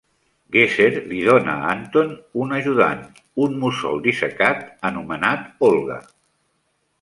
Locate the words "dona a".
1.25-1.73